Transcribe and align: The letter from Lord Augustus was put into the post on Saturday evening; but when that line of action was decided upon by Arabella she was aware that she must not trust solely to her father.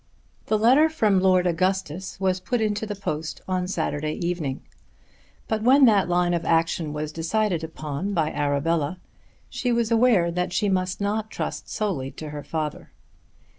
The 0.47 0.57
letter 0.57 0.89
from 0.89 1.19
Lord 1.19 1.45
Augustus 1.45 2.19
was 2.19 2.39
put 2.39 2.59
into 2.59 2.87
the 2.87 2.95
post 2.95 3.39
on 3.47 3.67
Saturday 3.67 4.13
evening; 4.13 4.61
but 5.47 5.61
when 5.61 5.85
that 5.85 6.09
line 6.09 6.33
of 6.33 6.43
action 6.43 6.91
was 6.91 7.11
decided 7.11 7.63
upon 7.63 8.15
by 8.15 8.31
Arabella 8.31 8.97
she 9.47 9.71
was 9.71 9.91
aware 9.91 10.31
that 10.31 10.53
she 10.53 10.69
must 10.69 11.01
not 11.01 11.29
trust 11.29 11.69
solely 11.69 12.09
to 12.13 12.29
her 12.29 12.41
father. 12.43 12.91